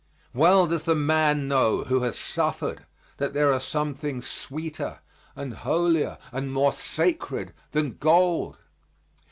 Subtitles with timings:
[0.33, 4.97] Well does the man know, who has suffered, that there are some things sweeter
[5.35, 8.57] and holier and more sacred than gold.